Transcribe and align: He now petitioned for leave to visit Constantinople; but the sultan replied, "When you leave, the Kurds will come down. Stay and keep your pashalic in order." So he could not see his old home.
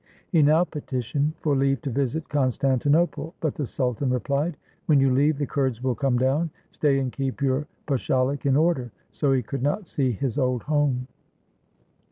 He 0.31 0.41
now 0.41 0.63
petitioned 0.63 1.33
for 1.41 1.55
leave 1.55 1.79
to 1.83 1.91
visit 1.91 2.27
Constantinople; 2.27 3.35
but 3.39 3.53
the 3.53 3.67
sultan 3.67 4.09
replied, 4.09 4.57
"When 4.87 4.99
you 4.99 5.13
leave, 5.13 5.37
the 5.37 5.45
Kurds 5.45 5.83
will 5.83 5.93
come 5.93 6.17
down. 6.17 6.49
Stay 6.71 6.97
and 6.97 7.11
keep 7.11 7.39
your 7.39 7.67
pashalic 7.85 8.47
in 8.47 8.55
order." 8.55 8.89
So 9.11 9.31
he 9.31 9.43
could 9.43 9.61
not 9.61 9.85
see 9.85 10.11
his 10.11 10.39
old 10.39 10.63
home. 10.63 11.05